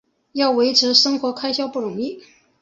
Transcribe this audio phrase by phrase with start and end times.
[0.31, 2.23] 要维持生活开销不容易